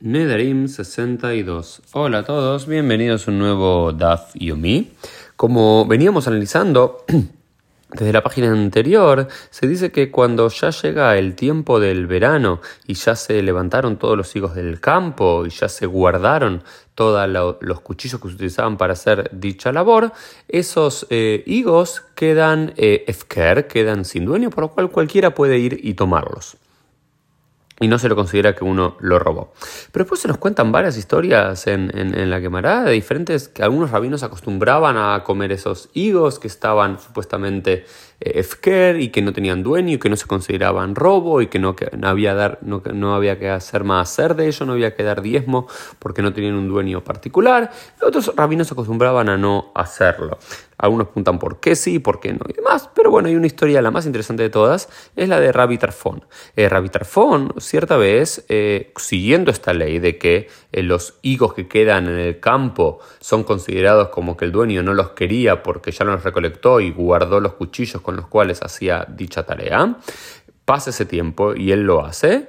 Nedarim 0.00 0.68
62. 0.68 1.82
Hola 1.90 2.18
a 2.18 2.22
todos, 2.22 2.68
bienvenidos 2.68 3.26
a 3.26 3.32
un 3.32 3.40
nuevo 3.40 3.92
DAF 3.92 4.32
Yomi. 4.36 4.92
Como 5.34 5.86
veníamos 5.86 6.28
analizando 6.28 7.04
desde 7.90 8.12
la 8.12 8.22
página 8.22 8.52
anterior, 8.52 9.26
se 9.50 9.66
dice 9.66 9.90
que 9.90 10.12
cuando 10.12 10.48
ya 10.50 10.70
llega 10.70 11.18
el 11.18 11.34
tiempo 11.34 11.80
del 11.80 12.06
verano 12.06 12.60
y 12.86 12.94
ya 12.94 13.16
se 13.16 13.42
levantaron 13.42 13.96
todos 13.96 14.16
los 14.16 14.36
higos 14.36 14.54
del 14.54 14.78
campo 14.78 15.44
y 15.44 15.50
ya 15.50 15.68
se 15.68 15.86
guardaron 15.86 16.62
todos 16.94 17.28
los 17.60 17.80
cuchillos 17.80 18.20
que 18.20 18.28
se 18.28 18.34
utilizaban 18.34 18.76
para 18.76 18.92
hacer 18.92 19.28
dicha 19.32 19.72
labor, 19.72 20.12
esos 20.46 21.08
eh, 21.10 21.42
higos 21.44 22.04
quedan 22.14 22.72
eh, 22.76 23.04
quedan 23.68 24.04
sin 24.04 24.26
dueño, 24.26 24.50
por 24.50 24.62
lo 24.62 24.70
cual 24.70 24.92
cualquiera 24.92 25.34
puede 25.34 25.58
ir 25.58 25.80
y 25.82 25.94
tomarlos 25.94 26.56
y 27.80 27.88
no 27.88 27.98
se 27.98 28.08
lo 28.08 28.16
considera 28.16 28.54
que 28.54 28.64
uno 28.64 28.96
lo 29.00 29.18
robó. 29.18 29.52
Pero 29.92 30.04
después 30.04 30.20
se 30.20 30.28
nos 30.28 30.38
cuentan 30.38 30.72
varias 30.72 30.96
historias 30.96 31.66
en, 31.66 31.96
en, 31.96 32.30
la 32.30 32.40
quemará 32.40 32.82
de 32.84 32.92
diferentes, 32.92 33.48
que 33.48 33.62
algunos 33.62 33.90
rabinos 33.90 34.22
acostumbraban 34.22 34.96
a 34.96 35.22
comer 35.24 35.52
esos 35.52 35.88
higos 35.94 36.38
que 36.38 36.48
estaban 36.48 36.98
supuestamente 36.98 37.84
eh, 38.20 38.40
efker 38.40 39.00
y 39.00 39.10
que 39.10 39.22
no 39.22 39.32
tenían 39.32 39.62
dueño 39.62 39.94
y 39.94 39.98
que 39.98 40.08
no 40.08 40.16
se 40.16 40.26
consideraban 40.26 40.94
robo 40.94 41.40
y 41.40 41.46
que 41.46 41.58
no, 41.58 41.76
que 41.76 41.88
no 41.96 42.08
había, 42.08 42.34
dar, 42.34 42.58
no, 42.62 42.82
no, 42.92 43.14
había 43.14 43.38
que 43.38 43.48
hacer 43.48 43.84
más 43.84 44.08
hacer 44.08 44.34
de 44.34 44.48
ello, 44.48 44.66
no 44.66 44.72
había 44.72 44.94
que 44.94 45.02
dar 45.04 45.22
diezmo 45.22 45.68
porque 45.98 46.22
no 46.22 46.32
tenían 46.32 46.54
un 46.54 46.68
dueño 46.68 47.04
particular. 47.04 47.70
Otros 48.02 48.34
rabinos 48.34 48.72
acostumbraban 48.72 49.28
a 49.28 49.36
no 49.36 49.70
hacerlo. 49.74 50.38
Algunos 50.78 51.08
apuntan 51.08 51.40
por 51.40 51.58
qué 51.58 51.74
sí, 51.74 51.98
por 51.98 52.20
qué 52.20 52.32
no 52.32 52.40
y 52.48 52.52
demás. 52.52 52.88
Pero 52.94 53.10
bueno, 53.10 53.28
hay 53.28 53.34
una 53.34 53.48
historia, 53.48 53.82
la 53.82 53.90
más 53.90 54.06
interesante 54.06 54.44
de 54.44 54.50
todas, 54.50 54.88
es 55.16 55.28
la 55.28 55.40
de 55.40 55.50
Rabbi 55.50 55.76
Tarfón. 55.76 56.24
Eh, 56.54 56.68
Rabbi 56.68 56.88
cierta 57.58 57.96
vez, 57.96 58.44
eh, 58.48 58.92
siguiendo 58.96 59.50
esta 59.50 59.72
ley 59.72 59.98
de 59.98 60.18
que 60.18 60.48
eh, 60.70 60.82
los 60.84 61.18
higos 61.22 61.54
que 61.54 61.66
quedan 61.66 62.06
en 62.06 62.18
el 62.18 62.38
campo 62.38 63.00
son 63.20 63.42
considerados 63.42 64.08
como 64.10 64.36
que 64.36 64.44
el 64.44 64.52
dueño 64.52 64.84
no 64.84 64.94
los 64.94 65.10
quería 65.10 65.64
porque 65.64 65.90
ya 65.90 66.04
los 66.04 66.22
recolectó 66.22 66.78
y 66.80 66.92
guardó 66.92 67.40
los 67.40 67.54
cuchillos 67.54 68.00
con 68.00 68.14
los 68.14 68.28
cuales 68.28 68.62
hacía 68.62 69.04
dicha 69.08 69.44
tarea, 69.44 69.96
pasa 70.64 70.90
ese 70.90 71.06
tiempo 71.06 71.54
y 71.56 71.72
él 71.72 71.82
lo 71.82 72.04
hace. 72.04 72.48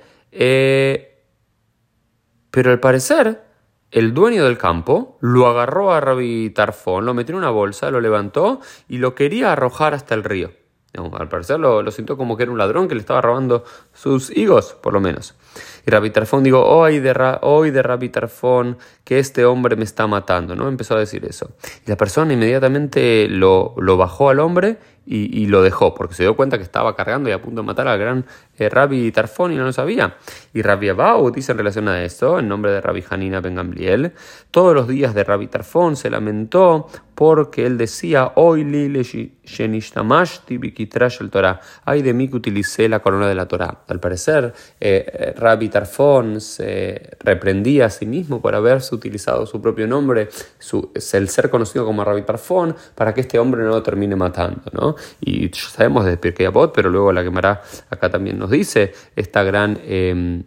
pero 2.52 2.71
al 2.71 2.80
parecer 2.80 3.48
el 3.91 4.13
dueño 4.13 4.45
del 4.45 4.57
campo 4.57 5.17
lo 5.19 5.47
agarró 5.47 5.91
a 5.91 5.99
Rabbi 5.99 6.51
Tarfón, 6.51 7.05
lo 7.05 7.13
metió 7.13 7.33
en 7.33 7.39
una 7.39 7.49
bolsa, 7.49 7.89
lo 7.89 8.01
levantó 8.01 8.61
y 8.87 8.97
lo 8.97 9.15
quería 9.15 9.51
arrojar 9.51 9.93
hasta 9.93 10.15
el 10.15 10.23
río. 10.23 10.51
Al 11.13 11.29
parecer 11.29 11.59
lo, 11.59 11.81
lo, 11.83 11.91
sintió 11.91 12.17
como 12.17 12.35
que 12.35 12.43
era 12.43 12.51
un 12.51 12.57
ladrón 12.57 12.87
que 12.87 12.95
le 12.95 13.01
estaba 13.01 13.21
robando 13.21 13.63
sus 13.93 14.35
higos, 14.35 14.73
por 14.81 14.93
lo 14.93 14.99
menos. 14.99 15.35
Y 15.85 15.91
Rabbi 15.91 16.09
Tarfón 16.09 16.43
digo, 16.43 16.63
hoy 16.65 16.99
de, 16.99 17.38
hoy 17.41 17.71
de 17.71 17.81
Rabbi 17.81 18.09
Tarfón, 18.09 18.77
que 19.03 19.19
este 19.19 19.45
hombre 19.45 19.75
me 19.75 19.83
está 19.83 20.07
matando, 20.07 20.55
¿no? 20.55 20.67
Empezó 20.67 20.95
a 20.95 20.99
decir 20.99 21.25
eso. 21.25 21.52
Y 21.85 21.89
la 21.89 21.97
persona 21.97 22.33
inmediatamente 22.33 23.27
lo, 23.29 23.73
lo 23.77 23.97
bajó 23.97 24.30
al 24.30 24.39
hombre 24.39 24.77
y, 25.11 25.47
lo 25.47 25.63
dejó, 25.63 25.95
porque 25.95 26.13
se 26.13 26.21
dio 26.21 26.35
cuenta 26.35 26.57
que 26.57 26.63
estaba 26.63 26.95
cargando 26.95 27.30
y 27.30 27.31
a 27.31 27.41
punto 27.41 27.61
de 27.61 27.65
matar 27.65 27.87
al 27.87 27.97
gran 27.97 28.25
eh, 28.59 28.69
Rabbi 28.69 29.11
Tarfón 29.11 29.52
y 29.52 29.55
no 29.55 29.63
lo 29.63 29.73
sabía. 29.73 30.17
Y 30.53 30.61
Rabbi 30.61 30.89
Abau 30.89 31.31
dice 31.31 31.52
en 31.52 31.57
relación 31.57 31.87
a 31.87 32.03
esto, 32.03 32.37
en 32.37 32.47
nombre 32.47 32.71
de 32.71 32.80
Rabbi 32.80 33.03
Hanina 33.09 33.41
Ben 33.41 33.55
Gamliel, 33.55 34.11
todos 34.52 34.75
los 34.75 34.87
días 34.87 35.15
de 35.15 35.23
Rabbi 35.23 35.47
Tarfón 35.47 35.95
se 35.95 36.11
lamentó 36.11 36.87
porque 37.15 37.65
él 37.65 37.80
decía, 37.80 38.33
hoy 38.35 38.63
lile 38.63 39.02
el 41.19 41.30
Torah, 41.31 41.59
ay 41.85 42.02
de 42.03 42.13
mí 42.13 42.30
que 42.30 42.35
utilicé 42.35 42.87
la 42.87 42.99
corona 42.99 43.27
de 43.27 43.35
la 43.35 43.47
Torah. 43.47 43.80
Al 43.87 43.99
parecer, 43.99 44.53
eh, 44.80 45.05
eh, 45.11 45.33
Rabbi 45.50 45.69
Tarfón 45.69 46.42
se 46.42 47.17
reprendía 47.22 47.88
a 47.88 47.89
sí 47.89 48.05
mismo 48.05 48.39
por 48.39 48.53
haberse 48.53 48.94
utilizado 48.94 49.47
su 49.47 49.59
propio 49.59 49.88
nombre, 49.88 50.30
su, 50.59 50.92
el 50.94 51.28
ser 51.28 51.50
conocido 51.50 51.86
como 51.86 52.03
Rabbi 52.03 52.22
Tarfón, 52.22 52.75
para 52.94 53.16
que 53.16 53.22
este 53.22 53.39
hombre 53.39 53.64
no 53.64 53.70
lo 53.70 53.81
termine 53.81 54.16
matando. 54.16 54.61
¿no? 54.73 54.95
Y 55.20 55.49
sabemos 55.49 56.05
de 56.05 56.17
Pirkei 56.17 56.45
Avot, 56.45 56.71
pero 56.71 56.92
luego 56.92 57.11
la 57.11 57.23
quemará 57.23 57.64
acá 57.89 58.09
también 58.09 58.38
nos 58.38 58.52
dice 58.52 58.93
esta 59.15 59.43
gran... 59.43 59.80
Em, 59.83 60.43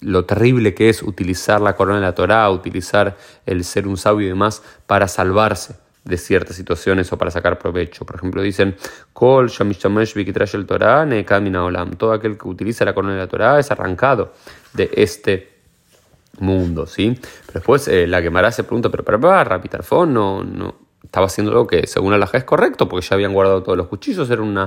lo 0.00 0.26
terrible 0.26 0.74
que 0.74 0.90
es 0.90 1.02
utilizar 1.02 1.60
la 1.60 1.74
corona 1.74 1.96
de 1.96 2.06
la 2.06 2.14
Torá, 2.14 2.48
utilizar 2.50 3.16
el 3.46 3.64
ser 3.64 3.88
un 3.88 3.96
sabio 3.96 4.26
y 4.26 4.28
demás 4.28 4.62
para 4.86 5.08
salvarse 5.08 5.74
de 6.08 6.16
ciertas 6.16 6.56
situaciones 6.56 7.12
o 7.12 7.18
para 7.18 7.30
sacar 7.30 7.58
provecho. 7.58 8.06
Por 8.06 8.16
ejemplo, 8.16 8.40
dicen, 8.40 8.76
Kol 9.12 9.50
el 10.54 10.66
Torah, 10.66 11.06
Olam. 11.64 11.92
Todo 11.96 12.12
aquel 12.12 12.38
que 12.38 12.48
utiliza 12.48 12.86
la 12.86 12.94
corona 12.94 13.12
de 13.12 13.20
la 13.20 13.26
Torah 13.26 13.58
es 13.58 13.70
arrancado 13.70 14.32
de 14.72 14.90
este 14.94 15.58
mundo, 16.38 16.86
¿sí? 16.86 17.14
Pero 17.46 17.52
después 17.54 17.88
eh, 17.88 18.06
la 18.06 18.22
quemará 18.22 18.50
se 18.50 18.64
pregunta, 18.64 18.88
pero 18.88 19.04
para 19.04 19.44
Rapitarfón 19.44 20.14
no, 20.14 20.42
no 20.42 20.76
estaba 21.04 21.26
haciendo 21.26 21.52
lo 21.52 21.66
que 21.66 21.86
según 21.86 22.18
la 22.18 22.30
es 22.32 22.44
correcto, 22.44 22.88
porque 22.88 23.06
ya 23.06 23.14
habían 23.14 23.34
guardado 23.34 23.62
todos 23.62 23.76
los 23.76 23.88
cuchillos, 23.88 24.30
era 24.30 24.40
un 24.40 24.58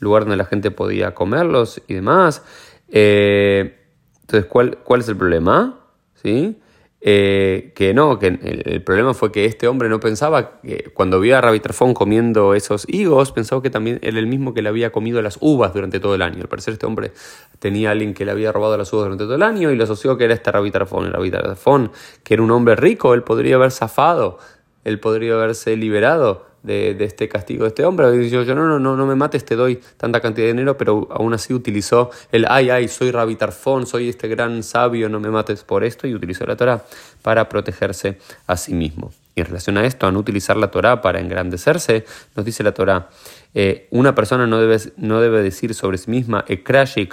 lugar 0.00 0.24
donde 0.24 0.36
la 0.36 0.44
gente 0.44 0.70
podía 0.70 1.14
comerlos 1.14 1.80
y 1.88 1.94
demás. 1.94 2.42
Eh, 2.88 3.74
entonces, 4.20 4.50
¿cuál, 4.50 4.78
¿cuál 4.84 5.00
es 5.00 5.08
el 5.08 5.16
problema? 5.16 5.80
¿Sí? 6.22 6.59
Eh, 7.02 7.72
que 7.74 7.94
no, 7.94 8.18
que 8.18 8.26
el, 8.26 8.82
problema 8.82 9.14
fue 9.14 9.32
que 9.32 9.46
este 9.46 9.66
hombre 9.66 9.88
no 9.88 10.00
pensaba 10.00 10.60
que 10.60 10.90
cuando 10.92 11.18
vio 11.18 11.38
a 11.38 11.40
Rabbi 11.40 11.58
Trafón 11.58 11.94
comiendo 11.94 12.54
esos 12.54 12.86
higos, 12.88 13.32
pensaba 13.32 13.62
que 13.62 13.70
también 13.70 13.98
era 14.02 14.18
el 14.18 14.26
mismo 14.26 14.52
que 14.52 14.60
le 14.60 14.68
había 14.68 14.92
comido 14.92 15.22
las 15.22 15.38
uvas 15.40 15.72
durante 15.72 15.98
todo 15.98 16.14
el 16.14 16.20
año. 16.20 16.42
Al 16.42 16.48
parecer 16.48 16.74
este 16.74 16.84
hombre 16.84 17.12
tenía 17.58 17.88
a 17.88 17.92
alguien 17.92 18.12
que 18.12 18.26
le 18.26 18.32
había 18.32 18.52
robado 18.52 18.76
las 18.76 18.92
uvas 18.92 19.04
durante 19.04 19.24
todo 19.24 19.34
el 19.34 19.42
año 19.42 19.70
y 19.70 19.76
lo 19.76 19.84
asoció 19.84 20.18
que 20.18 20.24
era 20.24 20.34
este 20.34 20.52
Rabbi 20.52 20.70
Trafón. 20.70 21.06
El 21.06 21.12
Rabbi 21.14 21.30
Trafón, 21.30 21.90
que 22.22 22.34
era 22.34 22.42
un 22.42 22.50
hombre 22.50 22.76
rico, 22.76 23.14
él 23.14 23.22
podría 23.22 23.54
haber 23.54 23.70
zafado, 23.70 24.38
él 24.84 25.00
podría 25.00 25.34
haberse 25.34 25.76
liberado 25.76 26.49
de, 26.62 26.96
este 27.00 27.28
castigo 27.28 27.64
de 27.64 27.68
este 27.68 27.84
hombre. 27.84 28.10
Dijo, 28.12 28.42
yo 28.42 28.54
no, 28.54 28.66
no, 28.66 28.78
no, 28.78 28.96
no 28.96 29.06
me 29.06 29.14
mates, 29.14 29.44
te 29.44 29.56
doy 29.56 29.80
tanta 29.96 30.20
cantidad 30.20 30.46
de 30.46 30.52
dinero, 30.52 30.76
pero 30.76 31.08
aún 31.10 31.34
así 31.34 31.54
utilizó 31.54 32.10
el 32.32 32.46
ay, 32.48 32.70
ay, 32.70 32.88
soy 32.88 33.10
Rabbi 33.10 33.36
Tarfón, 33.36 33.86
soy 33.86 34.08
este 34.08 34.28
gran 34.28 34.62
sabio, 34.62 35.08
no 35.08 35.20
me 35.20 35.30
mates 35.30 35.64
por 35.64 35.84
esto, 35.84 36.06
y 36.06 36.14
utilizó 36.14 36.44
la 36.46 36.56
Torah 36.56 36.84
para 37.22 37.48
protegerse 37.48 38.18
a 38.46 38.56
sí 38.56 38.74
mismo. 38.74 39.12
En 39.40 39.46
relación 39.46 39.78
a 39.78 39.84
esto, 39.84 40.06
a 40.06 40.12
no 40.12 40.18
utilizar 40.18 40.56
la 40.56 40.70
Torah 40.70 41.00
para 41.00 41.20
engrandecerse, 41.20 42.04
nos 42.36 42.44
dice 42.44 42.62
la 42.62 42.72
Torah, 42.72 43.08
eh, 43.52 43.88
una 43.90 44.14
persona 44.14 44.46
no 44.46 44.58
debe, 44.58 45.42
decir 45.42 45.74
sobre 45.74 45.98
sí 45.98 46.10
misma, 46.10 46.44
Ekrashe 46.46 47.00
y 47.00 47.08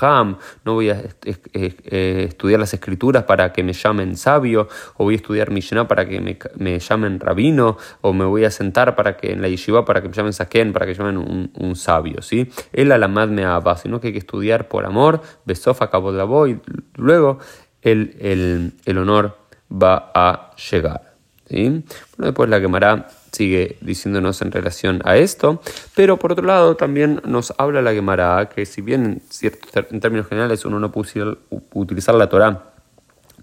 Haham, 0.00 0.38
no 0.64 0.74
voy 0.74 0.90
a 0.90 1.02
eh, 1.24 2.26
estudiar 2.28 2.60
las 2.60 2.72
escrituras 2.74 3.24
para 3.24 3.52
que 3.52 3.62
me 3.62 3.72
llamen 3.72 4.16
sabio, 4.16 4.68
o 4.96 5.04
voy 5.04 5.14
a 5.14 5.16
estudiar 5.16 5.50
Mishnah 5.50 5.88
para 5.88 6.06
que 6.06 6.20
me, 6.56 6.78
llamen 6.78 7.18
rabino, 7.18 7.76
o 8.02 8.12
me 8.12 8.24
voy 8.24 8.44
a 8.44 8.50
sentar 8.50 8.94
para 8.94 9.16
que 9.16 9.32
en 9.32 9.42
la 9.42 9.48
yeshiva 9.48 9.84
para 9.84 10.00
que 10.00 10.08
me 10.08 10.14
llamen 10.14 10.32
saken, 10.32 10.72
para 10.72 10.86
que 10.86 10.92
me 10.92 10.98
llamen 10.98 11.50
un, 11.54 11.76
sabio, 11.76 12.20
¿sí? 12.22 12.50
El 12.72 12.92
alamad 12.92 13.28
me 13.28 13.44
aba, 13.44 13.76
sino 13.76 14.00
que 14.00 14.08
hay 14.08 14.12
que 14.12 14.18
estudiar 14.18 14.68
por 14.68 14.84
amor, 14.84 15.22
besofa 15.44 15.90
y 16.48 16.60
luego 16.96 17.38
el 17.82 18.98
honor 18.98 19.38
va 19.70 20.10
a 20.14 20.50
llegar. 20.56 21.09
Bueno, 21.50 21.82
después 22.16 22.48
la 22.48 22.60
quemará 22.60 23.08
sigue 23.32 23.76
diciéndonos 23.80 24.42
en 24.42 24.52
relación 24.52 25.00
a 25.04 25.16
esto, 25.16 25.60
pero 25.94 26.18
por 26.18 26.32
otro 26.32 26.44
lado 26.44 26.76
también 26.76 27.20
nos 27.24 27.52
habla 27.58 27.82
la 27.82 27.92
Gemara 27.92 28.48
que 28.48 28.66
si 28.66 28.80
bien 28.80 29.22
en 29.42 30.00
términos 30.00 30.26
generales 30.26 30.64
uno 30.64 30.80
no 30.80 30.90
puede 30.90 31.36
utilizar 31.72 32.14
la 32.14 32.28
Torah 32.28 32.70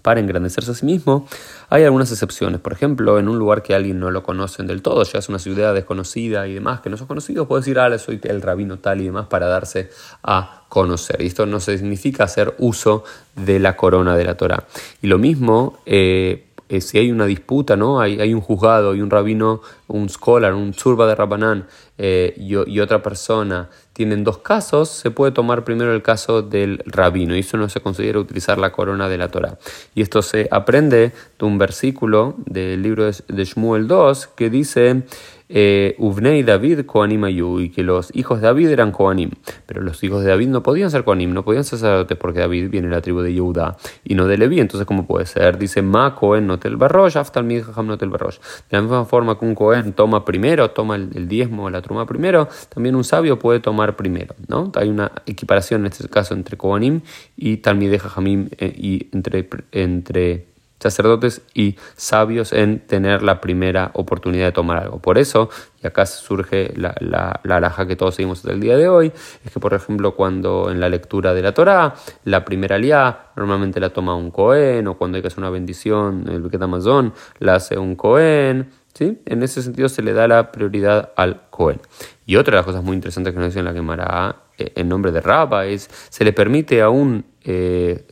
para 0.02 0.20
engrandecerse 0.20 0.70
a 0.70 0.74
sí 0.74 0.86
mismo, 0.86 1.26
hay 1.68 1.84
algunas 1.84 2.10
excepciones. 2.12 2.60
Por 2.60 2.72
ejemplo, 2.72 3.18
en 3.18 3.28
un 3.28 3.38
lugar 3.38 3.62
que 3.62 3.74
alguien 3.74 3.98
no 3.98 4.10
lo 4.10 4.22
conocen 4.22 4.66
del 4.66 4.80
todo, 4.80 5.02
ya 5.02 5.18
es 5.18 5.28
una 5.28 5.38
ciudad 5.38 5.74
desconocida 5.74 6.46
y 6.46 6.54
demás, 6.54 6.80
que 6.80 6.88
no 6.88 6.96
son 6.96 7.08
conocidos, 7.08 7.46
puede 7.46 7.62
decir, 7.62 7.78
ah, 7.78 7.98
soy 7.98 8.20
el 8.22 8.40
rabino 8.40 8.78
tal 8.78 9.00
y 9.00 9.06
demás 9.06 9.26
para 9.26 9.48
darse 9.48 9.90
a 10.22 10.62
conocer. 10.68 11.20
Y 11.20 11.26
esto 11.26 11.46
no 11.46 11.60
significa 11.60 12.24
hacer 12.24 12.54
uso 12.58 13.04
de 13.34 13.58
la 13.58 13.76
corona 13.76 14.16
de 14.16 14.24
la 14.24 14.36
Torah. 14.36 14.64
Y 15.02 15.08
lo 15.08 15.18
mismo 15.18 15.80
eh, 15.84 16.47
eh, 16.68 16.80
si 16.80 16.98
hay 16.98 17.10
una 17.10 17.26
disputa, 17.26 17.76
¿no? 17.76 18.00
Hay, 18.00 18.20
hay, 18.20 18.34
un 18.34 18.40
juzgado 18.40 18.94
y 18.94 19.00
un 19.00 19.10
rabino, 19.10 19.62
un 19.86 20.08
scholar, 20.08 20.54
un 20.54 20.72
churba 20.72 21.06
de 21.06 21.14
Rabanán 21.14 21.66
eh, 21.96 22.34
y, 22.36 22.78
otra 22.80 23.02
persona 23.02 23.70
tienen 23.98 24.22
dos 24.22 24.38
casos, 24.38 24.90
se 24.90 25.10
puede 25.10 25.32
tomar 25.32 25.64
primero 25.64 25.92
el 25.92 26.02
caso 26.02 26.40
del 26.40 26.80
rabino 26.86 27.34
y 27.34 27.40
eso 27.40 27.56
no 27.56 27.68
se 27.68 27.80
considera 27.80 28.20
utilizar 28.20 28.56
la 28.56 28.70
corona 28.70 29.08
de 29.08 29.18
la 29.18 29.26
Torah. 29.26 29.58
Y 29.92 30.02
esto 30.02 30.22
se 30.22 30.46
aprende 30.52 31.10
de 31.36 31.44
un 31.44 31.58
versículo 31.58 32.36
del 32.46 32.80
libro 32.80 33.10
de, 33.10 33.44
Shmuel 33.44 33.88
2 33.88 34.28
que 34.28 34.50
dice 34.50 35.02
eh, 35.48 35.94
Uvnei 35.98 36.42
David 36.42 36.84
Koanim 36.84 37.24
Ayu, 37.24 37.60
y 37.60 37.70
que 37.70 37.82
los 37.82 38.14
hijos 38.14 38.40
de 38.40 38.46
David 38.46 38.68
eran 38.68 38.92
Koanim. 38.92 39.30
Pero 39.66 39.80
los 39.80 40.02
hijos 40.04 40.22
de 40.22 40.30
David 40.30 40.48
no 40.48 40.62
podían 40.62 40.90
ser 40.90 41.04
Koanim, 41.04 41.32
no 41.32 41.42
podían 41.42 41.64
ser 41.64 41.78
sacerdotes 41.78 42.18
porque 42.18 42.40
David 42.40 42.70
viene 42.70 42.88
de 42.88 42.94
la 42.94 43.00
tribu 43.00 43.20
de 43.20 43.32
Yehuda 43.32 43.76
y 44.04 44.14
no 44.14 44.26
de 44.26 44.36
Leví. 44.36 44.60
Entonces, 44.60 44.86
¿cómo 44.86 45.06
puede 45.06 45.26
ser? 45.26 45.58
Dice 45.58 45.82
Ma 45.82 46.14
Kohen 46.14 46.46
Notel 46.46 46.76
Barrosh, 46.76 47.16
Aftal 47.16 47.44
Midham 47.44 47.86
Notel 47.86 48.10
Barrosh. 48.10 48.38
De 48.70 48.76
la 48.76 48.82
misma 48.82 49.04
forma 49.04 49.38
que 49.38 49.46
un 49.46 49.54
Kohen 49.54 49.92
toma 49.92 50.24
primero, 50.24 50.70
toma 50.70 50.96
el, 50.96 51.28
diezmo 51.28 51.64
o 51.64 51.70
la 51.70 51.82
truma 51.82 52.06
primero, 52.06 52.48
también 52.68 52.94
un 52.94 53.04
sabio 53.04 53.38
puede 53.38 53.60
tomar 53.60 53.87
primero. 53.96 54.34
¿no? 54.48 54.72
Hay 54.74 54.88
una 54.88 55.12
equiparación 55.26 55.82
en 55.82 55.92
este 55.92 56.08
caso 56.08 56.34
entre 56.34 56.56
Koanim 56.56 57.02
y 57.36 57.58
Talmideh 57.58 57.98
Jamim 57.98 58.48
eh, 58.58 58.72
y 58.76 59.08
entre, 59.12 59.48
entre 59.72 60.46
sacerdotes 60.80 61.42
y 61.54 61.76
sabios 61.96 62.52
en 62.52 62.80
tener 62.80 63.22
la 63.22 63.40
primera 63.40 63.90
oportunidad 63.94 64.46
de 64.46 64.52
tomar 64.52 64.78
algo. 64.78 65.00
Por 65.00 65.18
eso, 65.18 65.50
y 65.82 65.86
acá 65.86 66.06
surge 66.06 66.72
la, 66.76 66.94
la, 67.00 67.40
la 67.42 67.86
que 67.86 67.96
todos 67.96 68.14
seguimos 68.14 68.38
hasta 68.38 68.52
el 68.52 68.60
día 68.60 68.76
de 68.76 68.88
hoy, 68.88 69.12
es 69.44 69.52
que 69.52 69.60
por 69.60 69.74
ejemplo 69.74 70.14
cuando 70.14 70.70
en 70.70 70.80
la 70.80 70.88
lectura 70.88 71.34
de 71.34 71.42
la 71.42 71.52
Torá, 71.52 71.94
la 72.24 72.44
primera 72.44 72.76
aliá 72.76 73.30
normalmente 73.36 73.80
la 73.80 73.90
toma 73.90 74.14
un 74.14 74.30
Cohen, 74.30 74.86
o 74.86 74.96
cuando 74.96 75.16
hay 75.16 75.22
que 75.22 75.28
hacer 75.28 75.40
una 75.40 75.50
bendición, 75.50 76.24
el 76.28 76.42
Bequet 76.42 76.62
Amazon, 76.62 77.12
la 77.38 77.56
hace 77.56 77.78
un 77.78 77.96
Cohen, 77.96 78.70
En 79.00 79.42
ese 79.42 79.62
sentido 79.62 79.88
se 79.88 80.02
le 80.02 80.12
da 80.12 80.28
la 80.28 80.52
prioridad 80.52 81.12
al 81.16 81.48
Cohen. 81.50 81.80
Y 82.26 82.36
otra 82.36 82.52
de 82.52 82.56
las 82.56 82.66
cosas 82.66 82.82
muy 82.82 82.94
interesantes 82.94 83.32
que 83.32 83.38
nos 83.38 83.48
dice 83.48 83.60
en 83.60 83.64
la 83.64 83.72
Gemara 83.72 84.36
eh, 84.56 84.72
en 84.74 84.88
nombre 84.88 85.12
de 85.12 85.20
Rabba 85.20 85.66
es, 85.66 85.88
se 86.08 86.24
le 86.24 86.32
permite 86.32 86.82
a 86.82 86.90
un 86.90 87.24
eh, 87.44 88.06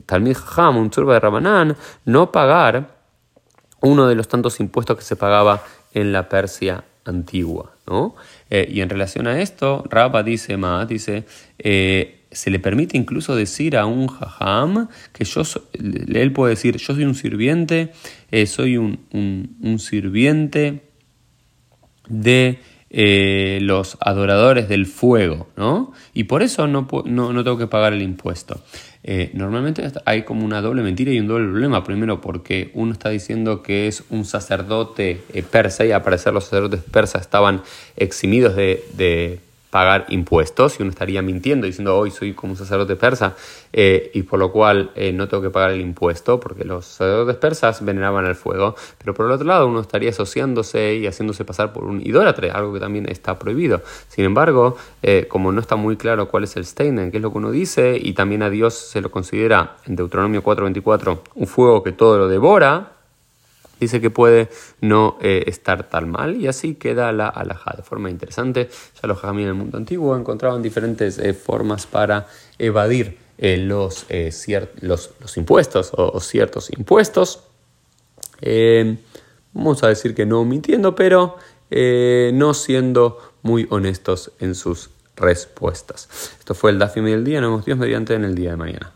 Ham, 0.57 0.77
un 0.77 0.91
turba 0.91 1.15
de 1.15 1.21
Rabanán, 1.21 1.77
no 2.05 2.33
pagar 2.33 2.97
uno 3.81 4.07
de 4.07 4.15
los 4.15 4.29
tantos 4.29 4.61
impuestos 4.61 4.97
que 4.97 5.05
se 5.05 5.17
pagaba 5.17 5.63
en 5.93 6.13
la 6.13 6.29
Persia 6.29 6.85
antigua. 7.07 7.77
¿no? 7.87 8.15
Eh, 8.51 8.69
y 8.71 8.81
en 8.81 8.89
relación 8.89 9.27
a 9.27 9.41
esto, 9.41 9.85
Rabba 9.89 10.23
dice, 10.23 10.57
Ma, 10.57 10.87
dice, 10.87 11.25
eh, 11.59 12.25
se 12.31 12.51
le 12.51 12.59
permite 12.59 12.97
incluso 12.97 13.35
decir 13.35 13.77
a 13.77 13.87
un 13.87 14.09
jajam 14.09 14.89
que 15.13 15.25
yo 15.25 15.43
él 15.73 16.33
puede 16.33 16.51
decir, 16.51 16.77
yo 16.77 16.95
soy 16.95 17.05
un 17.05 17.15
sirviente, 17.15 17.93
soy 18.47 18.77
un, 18.77 19.07
un 19.13 19.79
sirviente 19.79 20.83
de 22.09 22.61
eh, 22.89 23.59
los 23.63 23.99
adoradores 24.01 24.69
del 24.69 24.87
fuego, 24.87 25.49
¿no? 25.57 25.93
Y 26.15 26.25
por 26.25 26.43
eso 26.43 26.69
no, 26.69 26.87
no, 27.05 27.45
tengo 27.45 27.59
que 27.59 27.67
pagar 27.67 27.93
el 27.93 28.01
impuesto. 28.01 28.63
Eh, 29.09 29.31
normalmente 29.35 29.89
hay 30.05 30.23
como 30.25 30.45
una 30.45 30.61
doble 30.61 30.83
mentira 30.83 31.13
y 31.13 31.21
un 31.21 31.29
doble 31.29 31.47
problema. 31.47 31.85
Primero, 31.85 32.21
porque 32.21 32.71
uno 32.75 32.93
está 32.93 33.09
diciendo 33.09 33.63
que 33.63 33.87
es 33.87 34.03
un 34.11 34.25
sacerdote 34.25 35.23
eh, 35.33 35.43
persa 35.43 35.87
y 35.87 35.93
al 35.93 36.03
parecer 36.03 36.33
los 36.33 36.45
sacerdotes 36.45 36.81
persas 36.83 37.23
estaban 37.23 37.63
eximidos 37.97 38.57
de 38.57 39.46
pagar 39.77 40.07
impuestos 40.09 40.81
y 40.81 40.83
uno 40.83 40.91
estaría 40.91 41.21
mintiendo 41.21 41.67
diciendo 41.67 41.99
hoy 41.99 42.11
soy 42.11 42.33
como 42.33 42.53
un 42.55 42.57
sacerdote 42.57 42.97
persa 42.97 43.37
eh, 43.75 44.11
y 44.15 44.23
por 44.23 44.39
lo 44.39 44.51
cual 44.51 44.91
eh, 44.95 45.13
no 45.13 45.29
tengo 45.29 45.43
que 45.43 45.51
pagar 45.51 45.73
el 45.73 45.83
impuesto 45.83 46.41
porque 46.41 46.65
los 46.65 46.87
sacerdotes 46.87 47.37
persas 47.37 47.85
veneraban 47.85 48.25
el 48.25 48.37
fuego 48.37 48.75
pero 48.97 49.13
por 49.13 49.27
el 49.27 49.33
otro 49.33 49.47
lado 49.47 49.67
uno 49.67 49.81
estaría 49.81 50.09
asociándose 50.09 50.95
y 50.95 51.07
haciéndose 51.07 51.45
pasar 51.45 51.75
por 51.75 51.85
un 51.85 52.01
idólatre 52.01 52.51
algo 52.51 52.73
que 52.73 52.81
también 52.81 53.07
está 53.07 53.39
prohibido. 53.39 53.83
Sin 54.09 54.25
embargo 54.25 54.79
eh, 55.03 55.27
como 55.29 55.53
no 55.53 55.61
está 55.61 55.77
muy 55.77 55.99
claro 55.99 56.27
cuál 56.27 56.45
es 56.45 56.57
el 56.57 56.65
Steinen 56.65 57.11
qué 57.11 57.19
es 57.19 57.23
lo 57.23 57.31
que 57.31 57.37
uno 57.37 57.51
dice 57.51 57.99
y 58.01 58.15
también 58.15 58.43
a 58.45 58.49
Dios 58.49 58.73
se 58.73 59.03
lo 59.03 59.11
considera 59.11 59.77
en 59.85 59.95
Deuteronomio 59.95 60.43
4.24 60.43 61.19
un 61.35 61.47
fuego 61.47 61.83
que 61.83 61.93
todo 61.93 62.17
lo 62.17 62.29
devora 62.29 62.96
dice 63.81 64.01
que 64.01 64.11
puede 64.11 64.49
no 64.81 65.19
eh, 65.21 65.45
estar 65.47 65.89
tan 65.89 66.11
mal 66.11 66.37
y 66.37 66.47
así 66.47 66.75
queda 66.75 67.13
la 67.13 67.29
alhaja 67.29 67.75
de 67.77 67.83
forma 67.83 68.11
interesante. 68.11 68.69
Ya 69.01 69.09
los 69.09 69.19
jamí 69.19 69.43
en 69.43 69.49
el 69.49 69.55
mundo 69.55 69.77
antiguo 69.77 70.17
encontraban 70.17 70.63
diferentes 70.63 71.19
eh, 71.19 71.35
formas 71.35 71.87
para 71.87 72.27
evadir 72.59 73.19
eh, 73.39 73.57
los, 73.59 74.07
los, 74.81 75.11
los, 75.21 75.37
impuestos 75.37 75.93
o, 75.95 76.21
ciertos 76.21 76.71
impuestos. 76.71 77.45
vamos 79.53 79.83
a 79.83 79.89
decir 79.89 80.15
que 80.15 80.27
no 80.27 80.45
mintiendo, 80.45 80.95
pero 80.95 81.37
no 81.71 82.55
siendo 82.55 83.35
muy 83.43 83.67
honestos 83.71 84.33
en 84.41 84.55
sus 84.55 84.91
respuestas. 85.17 86.09
Esto 86.39 86.55
fue 86.55 86.71
el 86.71 86.79
Dafim 86.79 87.05
del 87.05 87.25
día. 87.25 87.41
Nos 87.41 87.51
vemos 87.51 87.65
Dios 87.65 87.79
mediante 87.79 88.15
en 88.15 88.25
el 88.25 88.35
día 88.35 88.51
de 88.51 88.57
mañana. 88.57 88.96